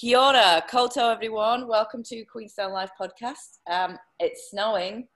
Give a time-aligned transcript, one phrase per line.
[0.00, 1.68] Kia ora, koutou everyone.
[1.68, 3.58] Welcome to Queenstown Live podcast.
[3.70, 5.08] Um, it's snowing.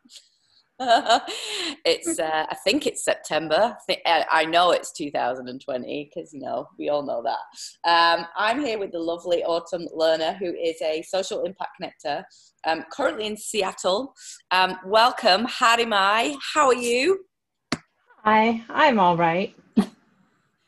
[0.79, 3.79] it's uh, I think it's September.
[4.05, 7.89] I, I know it's 2020 because you know we all know that.
[7.91, 12.23] Um, I'm here with the lovely Autumn Lerner, who is a social impact connector,
[12.67, 14.13] um, currently in Seattle.
[14.51, 16.35] Um, welcome, Haere mai.
[16.53, 17.25] How are you?
[18.23, 19.57] Hi, I'm all right.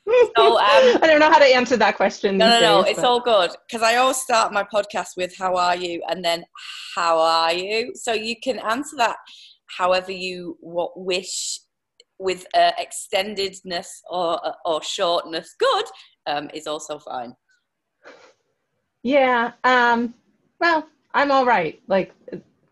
[0.07, 2.39] So um, I don't know how to answer that question.
[2.39, 5.57] No, no, no, days, it's all good because I always start my podcast with "How
[5.57, 6.45] are you?" and then
[6.95, 9.17] "How are you?" So you can answer that
[9.77, 11.59] however you wish,
[12.19, 15.55] with uh, extendedness or or shortness.
[15.59, 15.87] Good
[16.27, 17.35] um, is also fine.
[19.03, 19.53] Yeah.
[19.65, 20.15] Um,
[20.61, 21.81] well, I'm all right.
[21.89, 22.15] Like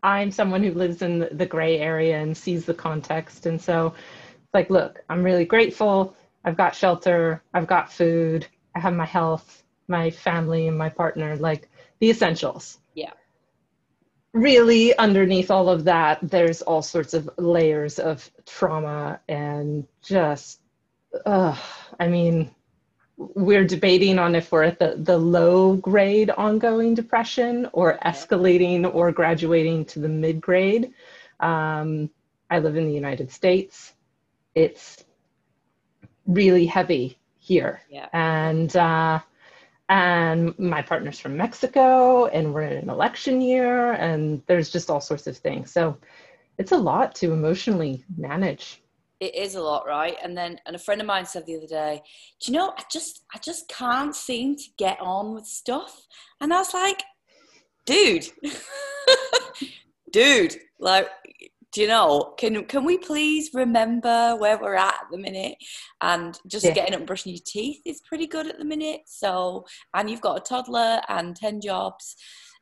[0.05, 3.95] I'm someone who lives in the gray area and sees the context, and so
[4.53, 9.63] like, look, I'm really grateful I've got shelter, I've got food, I have my health,
[9.89, 11.69] my family, and my partner, like
[12.01, 12.79] the essentials.
[12.95, 13.13] Yeah.
[14.33, 20.61] Really, underneath all of that, there's all sorts of layers of trauma and just,
[21.25, 21.57] uh,
[22.01, 22.51] I mean,
[23.17, 29.13] we're debating on if we're at the, the low grade ongoing depression or escalating or
[29.13, 30.93] graduating to the mid grade.
[31.39, 32.11] Um,
[32.51, 33.93] I live in the United States.
[34.55, 35.04] It's
[36.27, 37.83] really heavy here.
[37.89, 38.09] Yeah.
[38.13, 39.21] And uh,
[39.89, 45.01] and my partner's from Mexico, and we're in an election year, and there's just all
[45.01, 45.71] sorts of things.
[45.71, 45.99] So
[46.59, 48.81] it's a lot to emotionally manage.
[49.21, 50.17] It is a lot, right?
[50.23, 52.03] And then, and a friend of mine said the other day,
[52.41, 52.73] "Do you know?
[52.77, 56.07] I just, I just can't seem to get on with stuff."
[56.41, 57.03] And I was like,
[57.85, 58.27] "Dude,
[60.11, 61.09] dude, like
[61.75, 65.57] do you know can can we please remember where we're at at the minute?
[66.01, 66.73] And just yeah.
[66.73, 69.01] getting up and brushing your teeth is pretty good at the minute.
[69.07, 72.15] So and you've got a toddler and 10 jobs.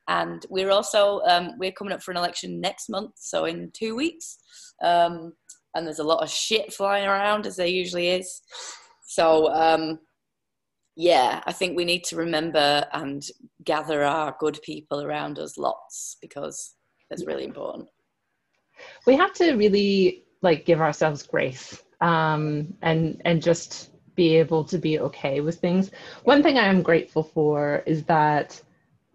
[0.08, 3.94] And we're also um, we're coming up for an election next month so in two
[3.94, 4.38] weeks.
[4.82, 5.34] Um,
[5.74, 8.40] and there's a lot of shit flying around as there usually is.
[9.04, 9.98] So um,
[10.94, 13.22] yeah i think we need to remember and
[13.64, 16.74] gather our good people around us lots because
[17.10, 17.88] it's really important
[19.06, 24.78] we have to really like give ourselves grace um, and and just be able to
[24.78, 25.90] be okay with things.
[26.24, 28.60] One thing I am grateful for is that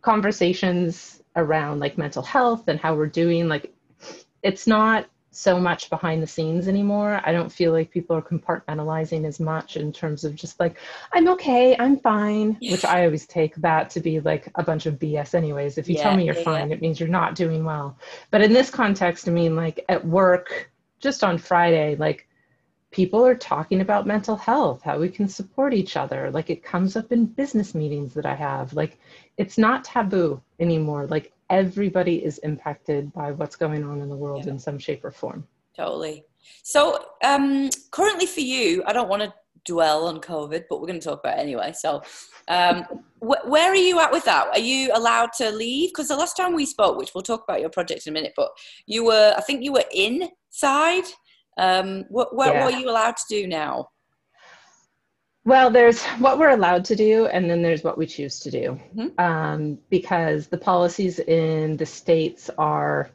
[0.01, 3.73] conversations around like mental health and how we're doing like
[4.41, 7.21] it's not so much behind the scenes anymore.
[7.23, 10.77] I don't feel like people are compartmentalizing as much in terms of just like,
[11.13, 14.95] I'm okay, I'm fine, which I always take that to be like a bunch of
[14.95, 15.77] BS, anyways.
[15.77, 16.75] If you yeah, tell me you're yeah, fine, yeah.
[16.75, 17.97] it means you're not doing well.
[18.31, 22.27] But in this context, I mean, like at work, just on Friday, like
[22.91, 26.31] people are talking about mental health, how we can support each other.
[26.31, 28.73] Like it comes up in business meetings that I have.
[28.73, 28.97] Like
[29.37, 31.05] it's not taboo anymore.
[31.05, 34.51] Like everybody is impacted by what's going on in the world yeah.
[34.51, 35.47] in some shape or form.
[35.75, 36.25] Totally.
[36.63, 39.33] So, um, currently for you, I don't want to
[39.65, 41.73] dwell on COVID, but we're going to talk about it anyway.
[41.73, 42.01] So,
[42.47, 42.83] um,
[43.19, 44.47] wh- where are you at with that?
[44.47, 45.91] Are you allowed to leave?
[45.91, 48.33] Because the last time we spoke, which we'll talk about your project in a minute,
[48.35, 48.49] but
[48.85, 51.03] you were, I think you were inside.
[51.59, 52.63] Um, what, what, yeah.
[52.63, 53.89] what are you allowed to do now?
[55.47, 58.77] Well, there's what we're allowed to do, and then there's what we choose to do.
[58.93, 59.17] Mm-hmm.
[59.17, 63.09] Um, because the policies in the states are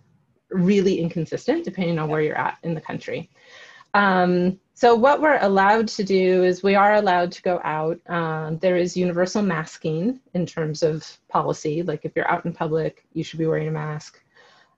[0.49, 3.29] really inconsistent depending on where you're at in the country.
[3.93, 8.01] Um, so, what we're allowed to do is we are allowed to go out.
[8.09, 11.83] Um, there is universal masking in terms of policy.
[11.83, 14.19] Like, if you're out in public, you should be wearing a mask.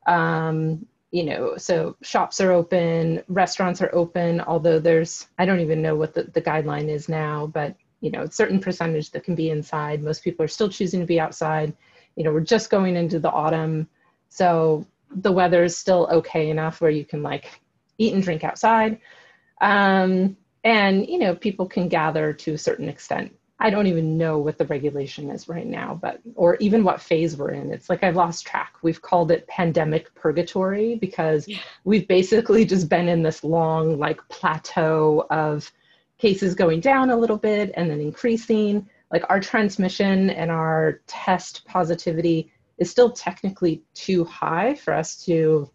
[0.09, 5.81] Um, you know, so shops are open, restaurants are open, although there's, I don't even
[5.81, 9.37] know what the, the guideline is now, but, you know, a certain percentage that can
[9.37, 10.03] be inside.
[10.03, 11.73] Most people are still choosing to be outside.
[12.17, 13.89] You know, we're just going into the autumn.
[14.29, 17.61] So the weather is still okay enough where you can like
[17.97, 18.99] eat and drink outside.
[19.61, 24.38] Um, and, you know, people can gather to a certain extent I don't even know
[24.38, 27.72] what the regulation is right now, but or even what phase we're in.
[27.72, 28.74] It's like I've lost track.
[28.83, 31.59] We've called it pandemic purgatory because yeah.
[31.84, 35.71] we've basically just been in this long like plateau of
[36.18, 38.89] cases going down a little bit and then increasing.
[39.12, 45.71] Like our transmission and our test positivity is still technically too high for us to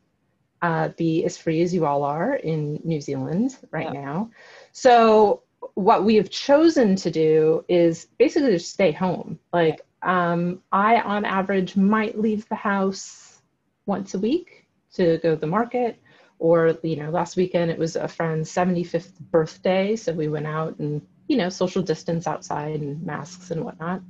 [0.61, 4.01] uh, be as free as you all are in New Zealand right yeah.
[4.01, 4.31] now.
[4.73, 5.43] So
[5.79, 9.39] what we have chosen to do is basically just stay home.
[9.53, 13.41] Like um, I, on average, might leave the house
[13.85, 15.97] once a week to go to the market.
[16.37, 19.95] Or, you know, last weekend it was a friend's 75th birthday.
[19.95, 24.01] So we went out and, you know, social distance outside and masks and whatnot.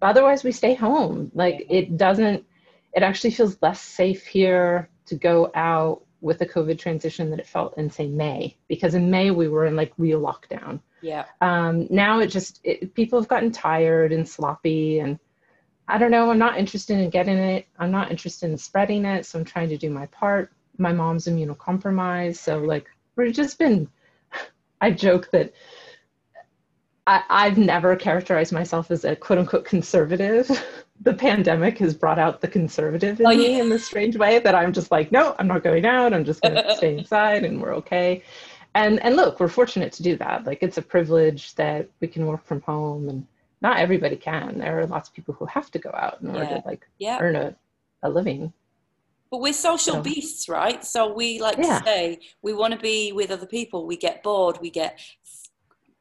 [0.00, 2.44] but otherwise we stay home like it doesn't
[2.94, 7.46] it actually feels less safe here to go out with the covid transition that it
[7.46, 11.86] felt in say may because in may we were in like real lockdown yeah um
[11.90, 15.18] now it just it, people have gotten tired and sloppy and
[15.86, 19.24] i don't know i'm not interested in getting it i'm not interested in spreading it
[19.24, 23.88] so i'm trying to do my part my mom's immunocompromised so like we've just been
[24.80, 25.52] i joke that
[27.08, 30.50] I, have never characterized myself as a quote unquote conservative.
[31.00, 34.54] the pandemic has brought out the conservative in oh, me in this strange way that
[34.54, 36.12] I'm just like, no, I'm not going out.
[36.12, 38.22] I'm just going to stay inside and we're okay.
[38.74, 40.44] And and look, we're fortunate to do that.
[40.44, 43.26] Like it's a privilege that we can work from home and
[43.60, 44.58] not everybody can.
[44.58, 46.60] There are lots of people who have to go out in order yeah.
[46.60, 47.18] to like yeah.
[47.20, 47.56] earn a,
[48.02, 48.52] a living.
[49.30, 50.02] But we're social so.
[50.02, 50.82] beasts, right?
[50.84, 51.80] So we like yeah.
[51.80, 53.86] to say we want to be with other people.
[53.86, 54.58] We get bored.
[54.60, 54.98] We get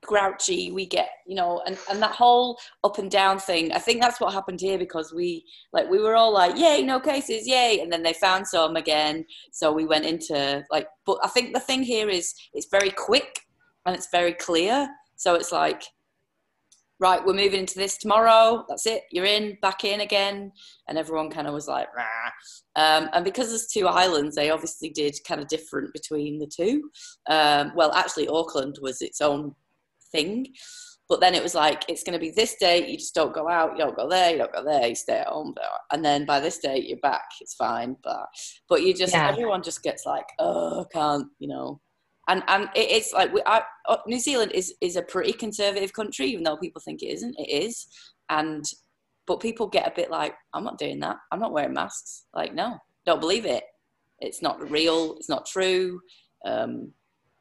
[0.08, 4.02] grouchy we get you know and, and that whole up and down thing i think
[4.02, 5.44] that's what happened here because we
[5.74, 9.26] like we were all like yay no cases yay and then they found some again.
[9.52, 13.42] So we went into like but i think the thing here is it's very quick
[13.86, 14.90] and it's very clear.
[15.16, 15.84] So it's like
[17.00, 20.52] right we're moving into this tomorrow that's it you're in back in again
[20.88, 21.88] and everyone kind of was like
[22.76, 26.90] um, and because there's two islands they obviously did kind of different between the two.
[27.30, 29.54] Um, well actually auckland was its own
[30.12, 30.48] thing.
[31.10, 32.86] But then it was like, it's going to be this day.
[32.86, 35.20] you just don't go out, you don't go there, you don't go there, you stay
[35.20, 35.56] at home.
[35.92, 37.96] And then by this date, you're back, it's fine.
[38.04, 38.26] But
[38.68, 39.30] but you just, yeah.
[39.30, 41.80] everyone just gets like, oh, I can't, you know.
[42.28, 46.28] And, and it's like, we, I, uh, New Zealand is, is a pretty conservative country,
[46.28, 47.88] even though people think it isn't, it is.
[48.30, 48.66] And,
[49.28, 51.16] but people get a bit like, I'm not doing that.
[51.32, 52.26] I'm not wearing masks.
[52.34, 53.64] Like, no, don't believe it.
[54.20, 55.16] It's not real.
[55.16, 56.02] It's not true.
[56.46, 56.92] Um,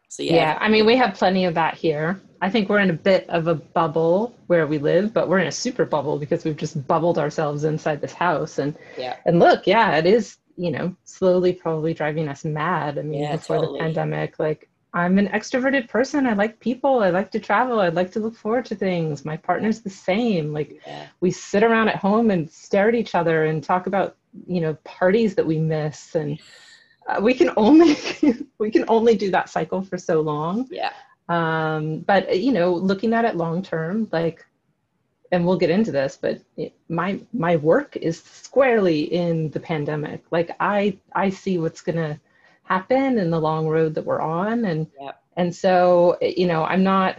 [0.09, 0.35] so yeah.
[0.35, 2.21] Yeah, I mean we have plenty of that here.
[2.41, 5.47] I think we're in a bit of a bubble where we live, but we're in
[5.47, 8.59] a super bubble because we've just bubbled ourselves inside this house.
[8.59, 12.99] And yeah, and look, yeah, it is you know slowly probably driving us mad.
[12.99, 13.79] I mean, yeah, before totally.
[13.79, 16.27] the pandemic, like I'm an extroverted person.
[16.27, 17.01] I like people.
[17.01, 17.81] I like to travel.
[17.81, 19.27] I like to look forward to things.
[19.27, 20.55] My partner's the same.
[20.55, 21.09] Like yeah.
[21.21, 24.17] we sit around at home and stare at each other and talk about
[24.47, 26.39] you know parties that we miss and
[27.07, 27.97] uh, we can only
[28.59, 30.93] we can only do that cycle for so long yeah
[31.29, 34.47] um but you know looking at it long term like
[35.33, 40.23] and we'll get into this but it, my my work is squarely in the pandemic
[40.31, 42.19] like i i see what's going to
[42.63, 45.13] happen in the long road that we're on and yeah.
[45.37, 47.17] and so you know i'm not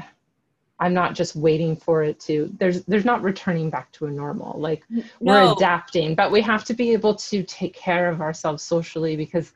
[0.79, 4.59] i'm not just waiting for it to there's there's not returning back to a normal
[4.59, 5.03] like no.
[5.19, 9.53] we're adapting but we have to be able to take care of ourselves socially because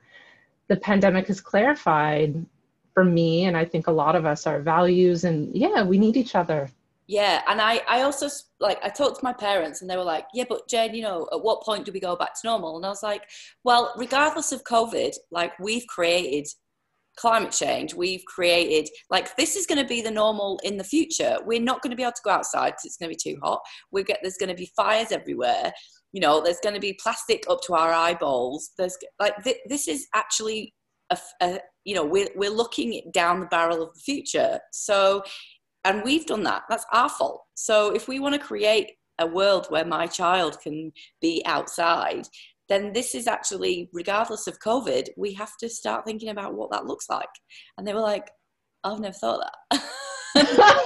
[0.72, 2.46] the pandemic has clarified
[2.94, 6.16] for me and i think a lot of us our values and yeah we need
[6.16, 6.70] each other.
[7.08, 8.30] Yeah and i i also
[8.62, 11.28] like i talked to my parents and they were like yeah but jen you know
[11.34, 12.78] at what point do we go back to normal?
[12.78, 13.24] And i was like
[13.66, 16.48] well regardless of covid like we've created
[17.18, 17.94] climate change.
[17.94, 21.38] We've created like this is going to be the normal in the future.
[21.46, 23.38] We're not going to be able to go outside because it's going to be too
[23.44, 23.60] hot.
[23.92, 25.74] We get there's going to be fires everywhere
[26.12, 28.72] you know there's going to be plastic up to our eyeballs.
[28.78, 30.74] There's like th- this is actually
[31.10, 34.60] a, a, you know we're, we're looking down the barrel of the future.
[34.72, 35.24] So
[35.84, 36.64] and we've done that.
[36.70, 37.44] That's our fault.
[37.56, 40.92] So if we want to create a world where my child can
[41.22, 42.28] be outside
[42.70, 46.86] then this is actually regardless of covid we have to start thinking about what that
[46.86, 47.30] looks like.
[47.78, 48.30] And they were like
[48.84, 49.84] i've never thought that.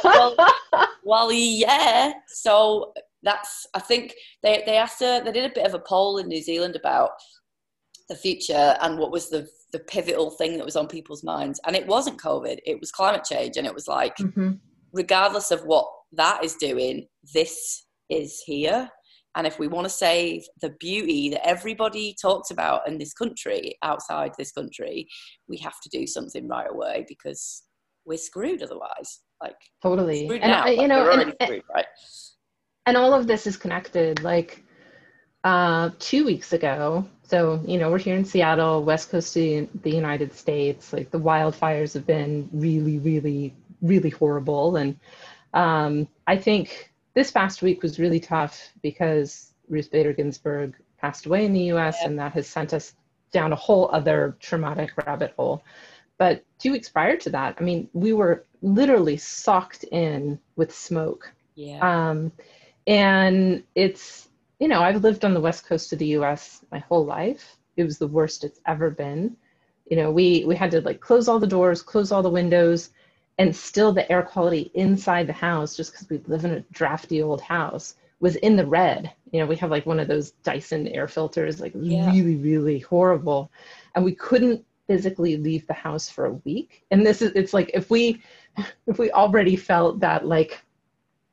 [0.03, 0.35] Well,
[1.03, 2.13] well yeah.
[2.27, 2.93] So
[3.23, 6.27] that's I think they they asked her they did a bit of a poll in
[6.27, 7.11] New Zealand about
[8.07, 11.59] the future and what was the the pivotal thing that was on people's minds.
[11.65, 13.57] And it wasn't covid it was climate change.
[13.57, 14.51] And it was like mm-hmm.
[14.93, 18.89] regardless of what that is doing this is here.
[19.37, 23.75] And if we want to save the beauty that everybody talks about in this country
[23.83, 25.07] outside this country
[25.49, 27.63] we have to do something right away because
[28.05, 29.21] we're screwed otherwise.
[29.41, 30.27] Like totally.
[30.29, 31.85] and now, I, you know and, screwed, right
[32.85, 34.63] and all of this is connected like
[35.43, 37.07] uh, two weeks ago.
[37.23, 40.93] So you know we're here in seattle west coast of the united states.
[40.93, 44.77] Like the wildfires have been really really really horrible.
[44.77, 44.97] And
[45.53, 51.45] um, i think this past week was really tough because ruth bader ginsburg passed away
[51.45, 52.93] in the us and that has sent us
[53.31, 55.63] down a whole other traumatic rabbit hole.
[56.17, 61.31] But two weeks prior to that i mean we were literally socked in with smoke.
[61.55, 61.79] Yeah.
[61.79, 62.31] Um,
[62.87, 67.05] and it's, you know, I've lived on the west coast of the US my whole
[67.05, 67.57] life.
[67.77, 69.35] It was the worst it's ever been.
[69.89, 72.89] You know, we we had to like close all the doors, close all the windows,
[73.37, 77.21] and still the air quality inside the house, just because we live in a drafty
[77.21, 79.11] old house, was in the red.
[79.31, 82.09] You know, we have like one of those Dyson air filters, like yeah.
[82.11, 83.51] really, really horrible.
[83.93, 86.83] And we couldn't physically leave the house for a week.
[86.91, 88.21] And this is, it's like if we,
[88.87, 90.61] if we already felt that like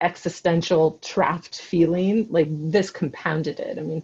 [0.02, 3.78] existential trapped feeling, like this compounded it.
[3.78, 4.02] I mean,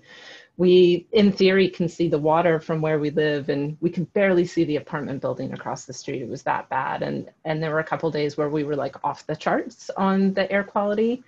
[0.59, 4.45] we in theory can see the water from where we live and we can barely
[4.45, 7.79] see the apartment building across the street it was that bad and and there were
[7.79, 11.23] a couple days where we were like off the charts on the air quality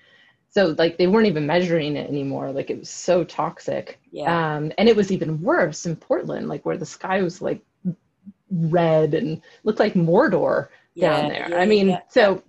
[0.50, 4.56] so like they weren't even measuring it anymore like it was so toxic yeah.
[4.56, 7.62] um and it was even worse in portland like where the sky was like
[8.50, 12.00] red and looked like mordor yeah, down there yeah, i mean yeah.
[12.08, 12.42] so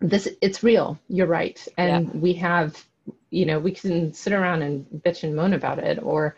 [0.00, 0.98] this it's real.
[1.08, 1.66] You're right.
[1.76, 2.84] And we have
[3.30, 6.36] you know we can sit around and bitch and moan about it or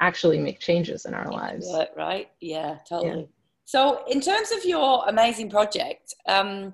[0.00, 1.66] actually make changes in our lives.
[1.96, 2.30] right?
[2.40, 3.20] Yeah totally.
[3.20, 3.26] Yeah.
[3.64, 6.72] so in terms of your amazing project um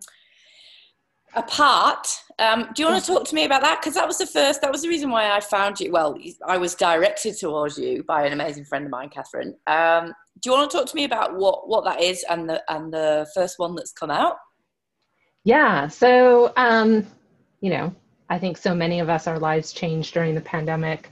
[1.35, 2.07] apart
[2.41, 3.81] um, do you want to talk to me about that?
[3.81, 5.93] Because that was the first that was the reason why i found you.
[5.93, 6.17] Well
[6.47, 9.55] i was directed towards you by an amazing friend of mine catherine.
[9.67, 12.63] Um, do you want to talk to me about what what that is and the
[12.73, 14.37] and the first one that's come out
[15.45, 17.07] yeah so um,
[17.61, 17.95] you know
[18.31, 21.11] I think so many of us, our lives changed during the pandemic.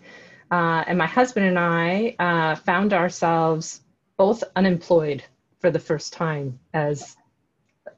[0.53, 3.83] Uh, and my husband and I uh, found ourselves
[4.17, 5.25] both unemployed
[5.59, 7.17] for the first time as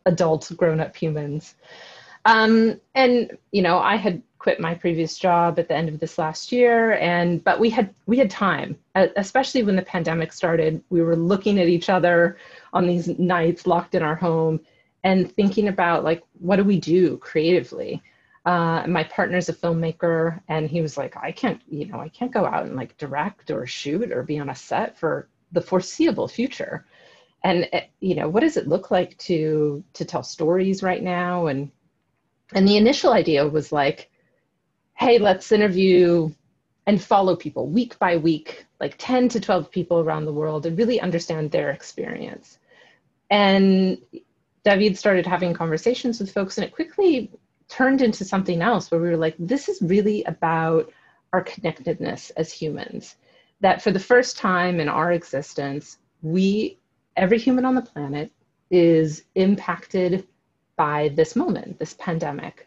[0.06, 1.54] adult grown up humans.
[2.25, 6.16] Um, and, you know, I had quit my previous job at the end of this
[6.16, 11.02] last year and but we had we had time especially when the pandemic started we
[11.02, 12.38] were looking at each other
[12.72, 14.58] on these nights locked in our home
[15.04, 18.02] and thinking about like what do we do creatively?
[18.47, 22.33] Uh, my partner's a filmmaker and he was like i can't you know i can't
[22.33, 26.28] go out and like direct or shoot or be on a set for the foreseeable
[26.28, 26.87] future.
[27.45, 31.47] And eh, you know what does it look like to to tell stories right now?
[31.47, 31.71] And
[32.54, 34.11] and the initial idea was like
[34.95, 36.30] hey let's interview
[36.87, 40.76] and follow people week by week like 10 to 12 people around the world and
[40.78, 42.59] really understand their experience.
[43.30, 43.99] And
[44.64, 47.31] david started having conversations with folks and it quickly
[47.71, 50.93] turned into something else where we were like, this is really about
[51.33, 53.17] our connectedness as humans.
[53.61, 56.79] That for the first time in our existence, we,
[57.17, 58.33] every human on the planet,
[58.71, 60.26] is impacted
[60.76, 62.67] by this moment, this pandemic.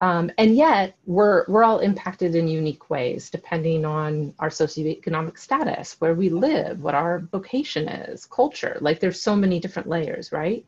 [0.00, 5.96] Um, and yet, we're, we're all impacted in unique ways, depending on our socioeconomic status,
[6.00, 8.78] where we live, what our vocation is, culture.
[8.80, 10.66] Like, there's so many different layers, right?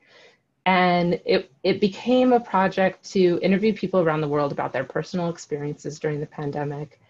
[0.66, 5.28] And it, it became a project to interview people around the world about their personal
[5.28, 7.00] experiences during the pandemic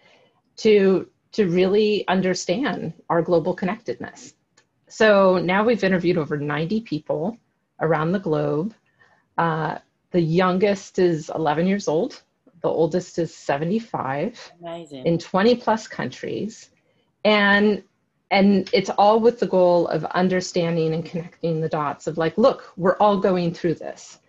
[0.57, 4.33] to, to really understand our global connectedness.
[4.87, 7.37] So now we've interviewed over 90 people
[7.79, 8.73] around the globe.
[9.37, 9.79] Uh,
[10.11, 12.23] the youngest is 11 years old,
[12.61, 15.05] the oldest is 75 Amazing.
[15.05, 16.71] in 20 plus countries.
[17.23, 17.83] And
[18.31, 22.73] and it's all with the goal of understanding and connecting the dots of like look
[22.77, 24.19] we're all going through this.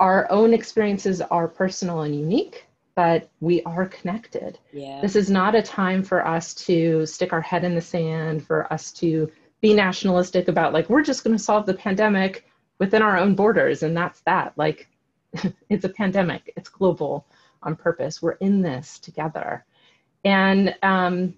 [0.00, 4.58] Our own experiences are personal and unique but we are connected.
[4.72, 5.00] Yeah.
[5.00, 8.72] this is not a time for us to stick our head in the sand for
[8.72, 9.30] us to
[9.60, 12.44] be nationalistic about like we're just going to solve the pandemic
[12.80, 14.52] within our own borders and that's that.
[14.56, 14.88] Like
[15.70, 16.52] it's a pandemic.
[16.56, 17.24] It's global
[17.62, 18.20] on purpose.
[18.20, 19.64] We're in this together.
[20.24, 21.34] And um,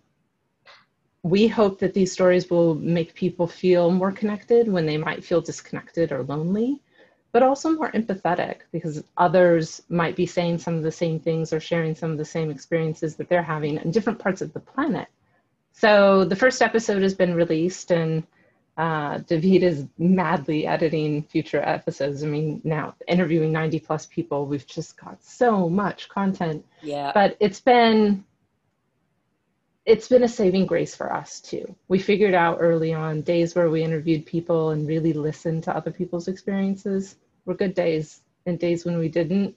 [1.23, 5.41] we hope that these stories will make people feel more connected when they might feel
[5.41, 6.81] disconnected or lonely,
[7.33, 11.61] but also more empathetic because others might be saying some of the same things or
[11.61, 15.09] sharing some of the same experiences that they're having in different parts of the planet.
[15.73, 18.27] So the first episode has been released and
[18.77, 22.25] uh, David is madly editing future episodes.
[22.25, 26.65] I mean, now interviewing 90 plus people, we've just got so much content.
[26.81, 27.13] Yeah.
[27.13, 28.25] But it's been
[29.91, 31.75] it's been a saving grace for us too.
[31.89, 35.91] We figured out early on days where we interviewed people and really listened to other
[35.91, 39.57] people's experiences were good days, and days when we didn't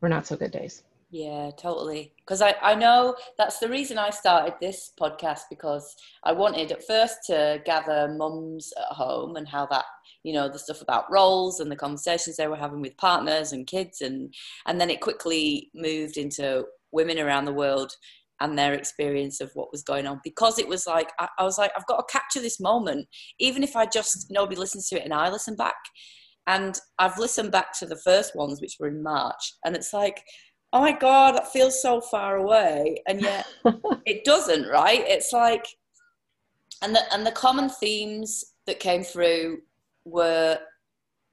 [0.00, 0.82] were not so good days.
[1.10, 2.12] Yeah, totally.
[2.18, 6.84] Because I, I know that's the reason I started this podcast because I wanted at
[6.84, 9.84] first to gather mums at home and how that,
[10.24, 13.64] you know, the stuff about roles and the conversations they were having with partners and
[13.64, 14.34] kids and
[14.66, 17.92] and then it quickly moved into women around the world
[18.40, 21.58] and their experience of what was going on because it was like I, I, was
[21.58, 23.06] like i've got to capture this moment
[23.38, 25.74] even if i just nobody listens to it and i listen back.
[26.46, 30.22] And i've listened back to the first ones which were in march and it's like
[30.72, 33.02] oh my god that feels so far away.
[33.08, 33.46] And yet
[34.06, 35.04] it doesn't right?
[35.06, 35.66] It's like
[36.82, 39.58] and the and the common themes that came through
[40.04, 40.58] were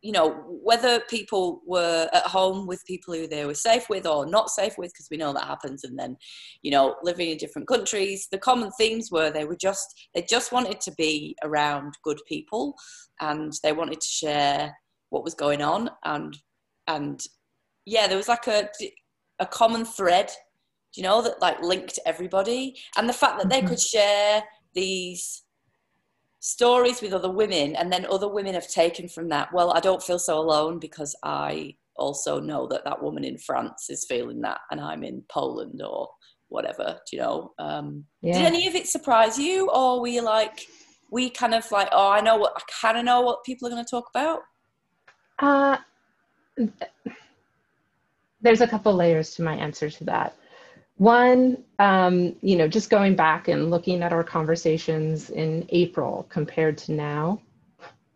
[0.04, 0.32] you know,
[0.62, 4.78] whether people were at home with people who they were safe with or not safe
[4.78, 6.18] with, because we know that happens, and then,
[6.62, 10.52] you know, living in different countries, the common themes were they were just, they just
[10.52, 12.76] wanted to be around good people
[13.22, 14.76] and they wanted to share
[15.10, 15.90] what was going on.
[16.04, 16.38] And,
[16.88, 17.22] and
[17.86, 18.68] yeah, there was like a,
[19.40, 20.32] a common thread,
[20.98, 22.76] you know, that like linked everybody.
[22.98, 23.70] And the fact that they mm-hmm.
[23.70, 24.44] could share
[24.74, 25.43] these
[26.44, 30.04] stories with other women and then other women have taken from that well i don't
[30.04, 34.60] feel so alone because i also know that that woman in france is feeling that
[34.70, 36.10] and i'm in poland or
[36.50, 37.54] whatever do you know?
[37.60, 38.34] Um, yeah.
[38.34, 40.68] did any of it surprise you or were you like
[41.10, 43.72] we kind of like oh i know what i kind of know what people are
[43.72, 44.42] going to talk about?
[45.40, 45.78] Uh
[48.42, 50.36] there's a couple layers to my answer to that
[50.98, 56.78] one, um, you know, just going back and looking at our conversations in April compared
[56.80, 57.42] to now,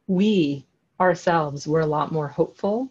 [0.07, 0.65] we
[0.99, 2.89] ourselves were a lot more hopeful.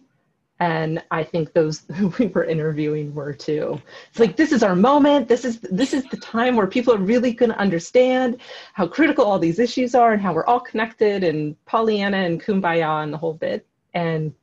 [0.59, 3.81] And I think those who we were interviewing were too.
[4.09, 5.27] It's like this is our moment.
[5.27, 8.41] This is this is the time where people are really going to understand
[8.73, 13.03] how critical all these issues are and how we're all connected and Pollyanna and Kumbaya
[13.03, 13.65] and the whole bit.
[13.93, 14.33] And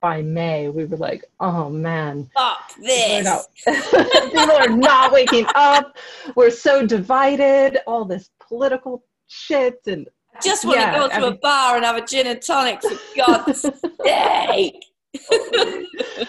[0.00, 3.48] by May, we were like, oh man, fuck this.
[3.66, 5.96] People are not waking up.
[6.34, 7.78] We're so divided.
[7.86, 11.36] All this political shit and I just want yeah, to go to I mean, a
[11.36, 13.66] bar and have a gin and tonic for God's
[14.04, 14.84] sake.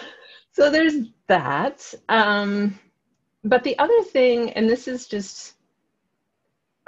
[0.52, 0.94] so there's
[1.28, 1.94] that.
[2.08, 2.78] Um,
[3.44, 5.54] but the other thing, and this is just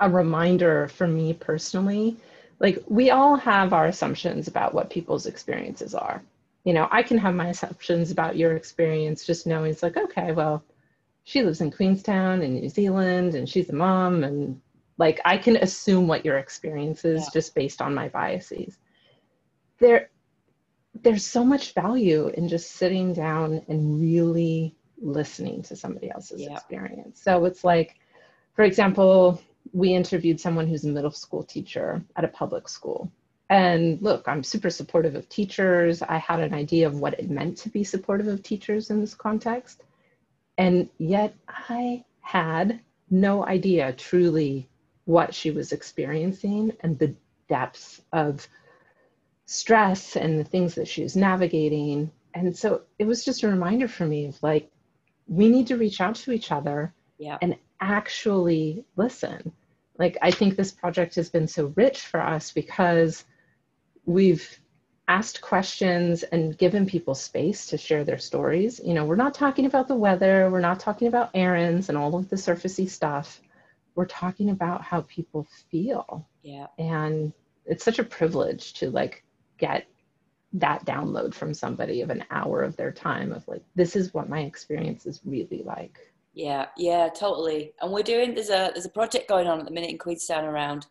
[0.01, 2.17] a reminder for me personally,
[2.59, 6.23] like we all have our assumptions about what people's experiences are
[6.65, 10.33] you know, I can have my assumptions about your experience just knowing it's like, okay,
[10.33, 10.65] well,
[11.25, 14.61] she lives in Queenstown in New Zealand and she's a mom and
[14.99, 17.29] like I can assume what your experience is yeah.
[17.33, 18.79] just based on my biases.
[19.79, 20.11] There
[20.95, 26.53] there's so much value in just sitting down and really listening to somebody else's yeah.
[26.53, 27.21] experience.
[27.21, 27.97] So it's like,
[28.55, 29.41] for example,
[29.73, 33.11] we interviewed someone who's a middle school teacher at a public school
[33.53, 36.01] and look, I'm super supportive of teachers.
[36.01, 39.13] I had an idea of what it meant to be supportive of teachers in this
[39.13, 39.83] context.
[40.57, 44.71] And yet I had no idea truly
[45.05, 47.15] what she was experiencing and the
[47.51, 48.49] depths of
[49.45, 52.11] stress and the things that she was navigating.
[52.33, 54.71] And so it was just a reminder for me of like,
[55.27, 57.37] we need to reach out to each other yeah.
[57.43, 59.53] and actually listen.
[59.99, 63.27] Like, I think this project has been so rich for us because
[64.05, 64.61] we've
[65.09, 68.81] asked questions and given people space to share their stories.
[68.85, 72.15] You know, we're not talking about the weather, we're not talking about errands and all
[72.17, 73.41] of the surfacey stuff.
[73.95, 76.27] We're talking about how people feel.
[76.43, 76.69] Yeah.
[76.79, 77.33] And
[77.67, 79.25] it's such a privilege to like
[79.59, 79.87] get
[80.55, 84.29] that download from somebody of an hour of their time of like this is what
[84.29, 85.99] my experience is really like.
[86.35, 87.73] Yeah, yeah, totally.
[87.81, 90.45] And we're doing there's a there's a project going on at the minute in Queenstown
[90.45, 90.87] around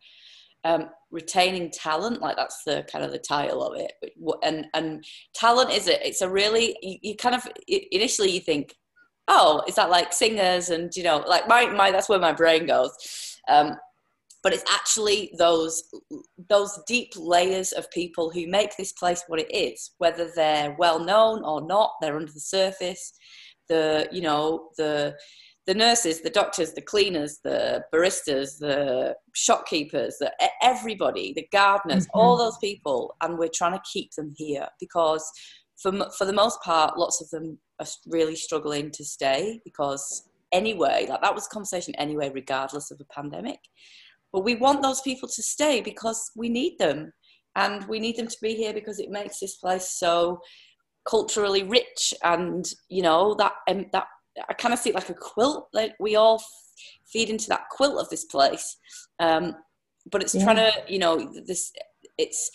[0.63, 3.93] um, retaining talent like that's the kind of the title of it.
[4.43, 8.75] And and talent is it it's a really you, you, kind of initially you think
[9.27, 10.69] oh is that like singers?
[10.69, 13.37] And you know like my, my that's where my brain goes.
[13.47, 13.75] Um,
[14.43, 15.83] but it's actually those
[16.49, 20.99] those deep layers of people who make this place what it is whether they're well
[20.99, 23.13] known or not they're under the surface
[23.67, 25.15] the you know the
[25.67, 32.19] the nurses, the doctors, the cleaners, the baristas, the shopkeepers, the, everybody, the gardeners, mm-hmm.
[32.19, 35.29] all those people, and we're trying to keep them here because,
[35.81, 41.05] for for the most part, lots of them are really struggling to stay because anyway,
[41.07, 43.59] like that was a conversation anyway, regardless of the pandemic.
[44.33, 47.13] But we want those people to stay because we need them,
[47.55, 50.39] and we need them to be here because it makes this place so
[51.09, 54.05] culturally rich and you know that um, that
[54.49, 55.67] I kind of see it like a quilt.
[55.73, 56.41] Like we all
[57.11, 58.77] feed into that quilt of this place.
[59.19, 59.55] Um,
[60.11, 60.43] but it's yeah.
[60.43, 61.71] trying to, you know, this.
[62.17, 62.49] It's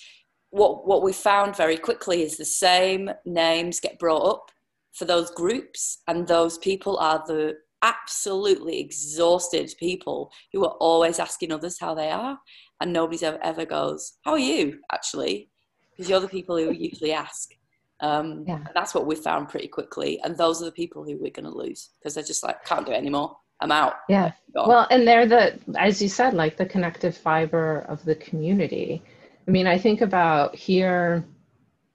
[0.51, 4.51] what what we found very quickly is the same names get brought up
[4.93, 11.53] for those groups, and those people are the absolutely exhausted people who are always asking
[11.53, 12.39] others how they are,
[12.81, 15.51] and nobody's ever ever goes, "How are you?" Actually,
[15.91, 17.55] because you're the people who usually ask.
[18.01, 18.61] Um, yeah.
[18.75, 20.21] that's what we found pretty quickly.
[20.23, 22.85] And those are the people who we're going to lose because they're just like, can't
[22.85, 23.37] do it anymore.
[23.61, 23.95] I'm out.
[24.09, 24.33] Yeah.
[24.55, 29.03] Well, and they're the, as you said, like the connective fiber of the community.
[29.49, 31.25] I mean, I think about here,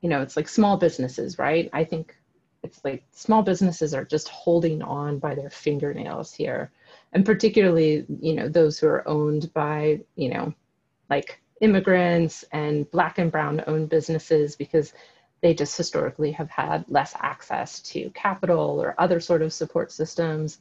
[0.02, 1.70] you know, it's like small businesses, right?
[1.72, 2.16] I think
[2.64, 6.72] it's like small businesses are just holding on by their fingernails here.
[7.14, 10.54] And particularly, you know, those who are owned by, you know,
[11.10, 14.94] like immigrants and black and brown owned businesses because
[15.42, 20.60] they just historically have had less access to capital or other sort of support systems.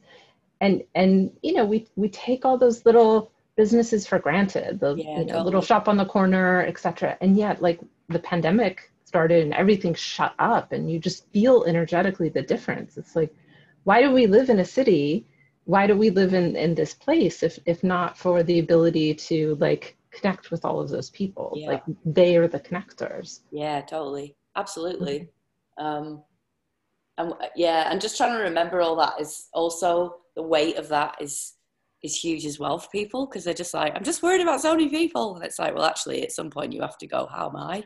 [0.59, 5.03] And and you know we we take all those little businesses for granted the yeah,
[5.03, 5.43] you know, totally.
[5.45, 10.33] little shop on the corner etc and yet like the pandemic started and everything shut
[10.39, 12.97] up and you just feel energetically the difference.
[12.97, 13.35] It's like
[13.83, 15.25] why do we live in a city?
[15.65, 19.55] Why do we live in in this place if if not for the ability to
[19.55, 21.53] like connect with all of those people?
[21.55, 21.67] Yeah.
[21.71, 23.41] like they are the connectors.
[23.51, 25.29] Yeah totally absolutely.
[25.77, 26.23] Um
[27.17, 31.15] and yeah and just trying to remember all that is also the weight of that
[31.19, 31.53] is
[32.03, 34.71] is huge as well for people because they're just like i'm just worried about so
[34.71, 35.35] many people.
[35.35, 37.83] And it's like well actually at some point you have to go how am i?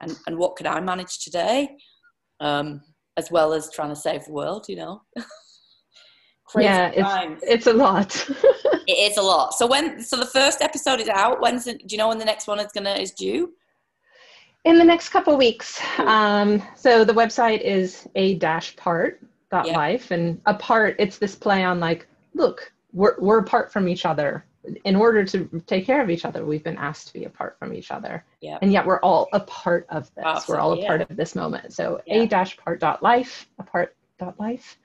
[0.00, 1.68] And and what can i manage today?
[2.40, 2.82] Um
[3.16, 5.02] as well as trying to save the world you know?
[6.58, 8.28] Yeah it's, it's a lot.
[8.84, 9.54] It is a lot.
[9.54, 11.40] So when so the first episode is out.
[11.40, 13.52] When's it, do you know when the next one is gonna is due
[14.64, 15.80] in the next couple weeks.
[15.98, 19.20] Um, so the website is a dash part
[19.50, 19.76] dot yeah.
[19.76, 24.44] life and apart it's this play on like look we're, we're apart from each other.
[24.84, 27.74] In order to take care of each other we've been asked to be apart from
[27.74, 28.24] each other.
[28.40, 28.58] Yeah.
[28.62, 30.24] and yet we're all a part of this.
[30.24, 30.54] Awesome.
[30.54, 30.86] we're all a yeah.
[30.86, 31.72] part of this moment.
[31.72, 34.78] So a dash part dot life apart dot life.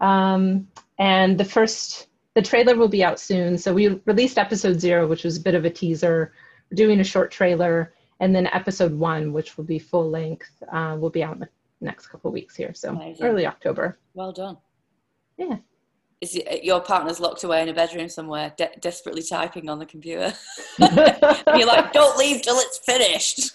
[0.00, 3.58] Um, and the first the trailer will be out soon.
[3.58, 6.32] So we released episode zero which was a bit of a teaser.
[6.70, 10.96] We're doing a short trailer and then episode one, which will be full length, uh,
[10.98, 11.48] will be out in the
[11.80, 12.74] next couple weeks here.
[12.74, 13.24] So Amazing.
[13.26, 13.98] early October.
[14.14, 14.56] Well done.
[15.36, 15.58] Yeah.
[16.20, 19.86] Is it, your partner's locked away in a bedroom somewhere, de- desperately typing on the
[19.86, 20.32] computer?
[20.78, 23.52] you're like, don't leave till it's finished.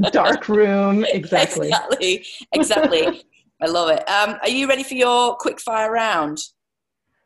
[0.12, 1.68] Dark room, exactly.
[1.68, 3.22] Exactly, exactly.
[3.60, 4.08] I love it.
[4.08, 6.38] Um, are you ready for your quick fire round?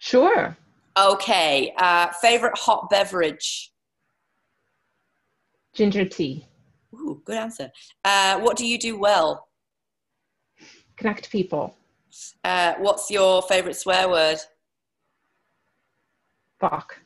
[0.00, 0.56] Sure.
[0.98, 1.72] Okay.
[1.76, 3.71] Uh, favorite hot beverage?
[5.74, 6.46] Ginger tea.
[6.94, 7.70] Ooh, good answer.
[8.04, 9.48] Uh, what do you do well?
[10.96, 11.76] Connect people.
[12.44, 14.38] Uh, what's your favorite swear word?
[16.60, 16.98] Fuck.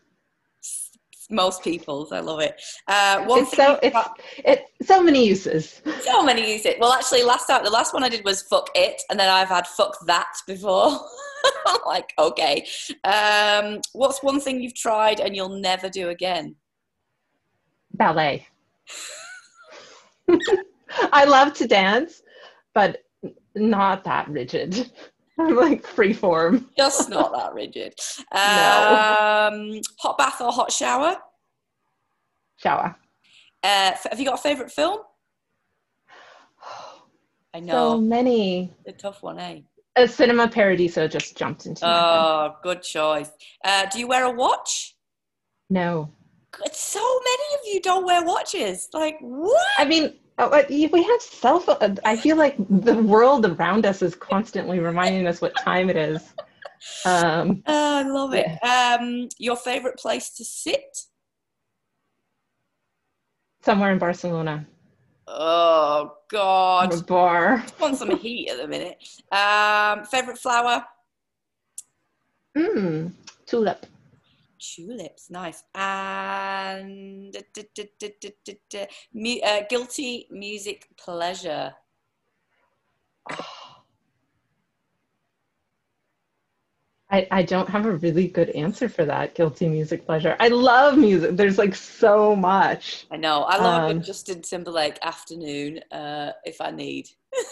[1.30, 2.60] Most people's, I love it.
[2.86, 3.96] Uh, one it's so it's
[4.44, 5.82] it so many uses.
[6.02, 6.74] So many uses.
[6.78, 9.48] Well, actually, last time the last one I did was fuck it, and then I've
[9.48, 11.00] had fuck that before.
[11.86, 12.64] like, okay,
[13.02, 16.54] um, what's one thing you've tried and you'll never do again?
[17.94, 18.46] Ballet.
[21.12, 22.22] I love to dance,
[22.74, 23.02] but
[23.54, 24.90] not that rigid.
[25.38, 26.70] I'm like free form.
[26.76, 27.94] Just not that rigid.
[28.32, 29.80] Um, no.
[30.00, 31.16] Hot bath or hot shower?
[32.56, 32.96] Shower.
[33.62, 35.00] Uh, have you got a favorite film?
[37.54, 37.92] I know.
[37.92, 38.72] So many.
[38.86, 39.60] A tough one, eh?
[39.96, 41.84] A Cinema Paradiso just jumped into.
[41.84, 41.88] It.
[41.88, 43.30] Oh, good choice.
[43.64, 44.96] Uh, do you wear a watch?
[45.70, 46.10] No
[46.72, 48.88] so many of you don't wear watches.
[48.92, 49.66] Like what?
[49.78, 51.98] I mean, uh, we have cell phone.
[52.04, 56.22] I feel like the world around us is constantly reminding us what time it is.
[57.04, 58.46] Um, oh, I love it.
[58.62, 58.98] Yeah.
[59.00, 60.98] Um, your favorite place to sit?
[63.62, 64.66] Somewhere in Barcelona.
[65.28, 66.94] Oh God!
[66.94, 67.64] A bar.
[67.80, 68.98] want some heat at the minute.
[69.32, 70.84] Um, favorite flower?
[72.56, 73.10] Mmm,
[73.44, 73.86] tulip
[74.58, 75.62] tulips nice.
[75.74, 77.42] And uh,
[79.68, 81.74] guilty music pleasure.
[87.08, 90.36] I, I don't have a really good answer for that guilty music pleasure.
[90.40, 91.36] I love music.
[91.36, 93.06] There's like so much.
[93.12, 93.42] I know.
[93.42, 97.08] I love um, justin timberlake afternoon uh, if i need.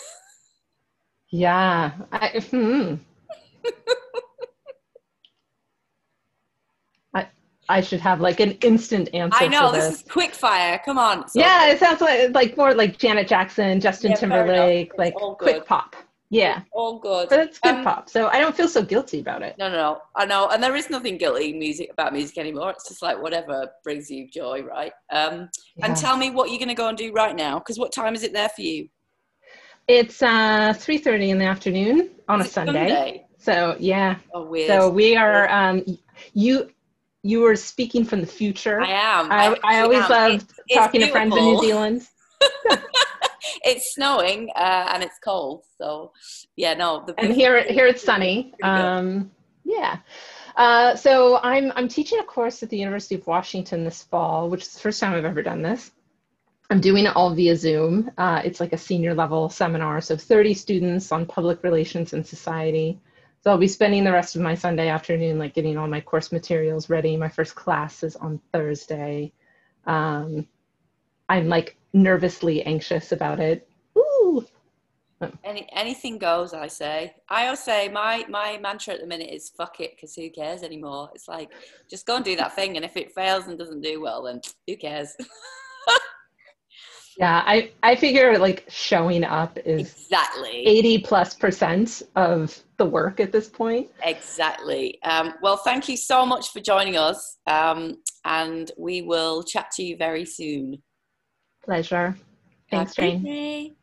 [1.35, 1.91] Yeah.
[2.13, 2.95] I, hmm.
[7.69, 9.45] I should have like an instant answer.
[9.45, 9.87] I know this.
[9.87, 10.01] this.
[10.01, 10.81] is quick fire.
[10.85, 11.29] Come on.
[11.29, 15.67] So yeah, it sounds like like more like Janet Jackson, Justin yeah, Timberlake, like quick
[15.67, 15.97] pop.
[16.31, 17.29] Yeah, it's all good.
[17.29, 19.57] But it's good um, pop, so I don't feel so guilty about it.
[19.59, 20.01] No, no, no.
[20.17, 22.71] I know, and there is nothing guilty music about music anymore.
[22.71, 24.93] It's just like whatever brings you joy, right?
[25.13, 25.87] Um, yeah.
[25.87, 28.15] And tell me what you're going to go and do right now, because what time
[28.15, 28.89] is it there for you?
[29.87, 32.73] It's uh, three thirty in the afternoon on is a Sunday.
[32.73, 33.27] Sunday.
[33.39, 34.17] So yeah.
[34.33, 34.69] Oh, weird.
[34.69, 35.49] So we are.
[35.51, 35.85] Um,
[36.33, 36.71] you
[37.25, 38.81] you were speaking from the future.
[38.81, 39.33] I am.
[39.33, 40.11] I, I, I always am.
[40.11, 42.03] love talking to friends in New Zealand.
[43.65, 46.13] it's snowing uh, and it's cold, so
[46.55, 47.07] yeah, no.
[47.17, 48.53] And here, here it's sunny.
[48.63, 49.31] Um,
[49.65, 49.99] yeah.
[50.55, 54.63] Uh, so I'm I'm teaching a course at the University of Washington this fall, which
[54.63, 55.91] is the first time I've ever done this.
[56.71, 58.11] I'm doing it all via Zoom.
[58.19, 63.01] Uh, it's like a senior level seminar, so 30 students on public relations and society.
[63.45, 66.33] So I'll be spending the rest of my Sunday afternoon like getting all my course
[66.33, 67.15] materials ready.
[67.15, 69.35] My first class is on Thursday.
[69.85, 70.47] Um,
[71.29, 73.69] I'm like nervously anxious about it.
[73.99, 74.47] Ooh,
[75.45, 77.17] Any anything goes, I say.
[77.29, 80.63] I always say my my mantra at the minute is "fuck it," because who cares
[80.63, 81.11] anymore?
[81.15, 81.51] It's like
[81.91, 84.41] just go and do that thing, and if it fails and doesn't do well, then
[84.67, 85.15] who cares?
[87.19, 93.21] yeah, I I figure like showing up is exactly eighty plus percent of the work
[93.21, 93.91] at this point.
[94.03, 95.01] Exactly.
[95.03, 99.83] Um, well, thank you so much for joining us, um, and we will chat to
[99.85, 100.83] you very soon.
[101.65, 102.17] Pleasure.
[102.71, 103.77] Thanks, Jane.